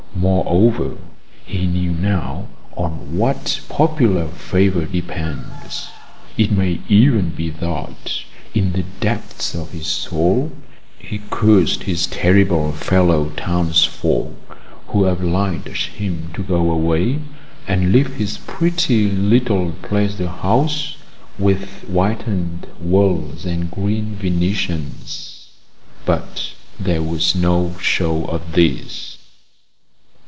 [0.13, 0.97] Moreover,
[1.47, 5.87] he knew now on what popular favour depends;
[6.37, 8.21] it may even be that
[8.53, 10.51] in the depths of his soul
[10.99, 14.37] he cursed his terrible fellow townsfolk,
[14.89, 17.19] who obliged him to go away
[17.67, 20.97] and leave his pretty little pleasure house
[21.39, 25.47] with whitened walls and green venetians.
[26.05, 29.07] But there was no show of this.